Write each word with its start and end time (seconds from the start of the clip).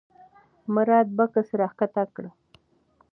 مراد 0.73 1.07
بکس 1.17 1.47
راښکته 1.61 2.03
کړ. 2.15 2.23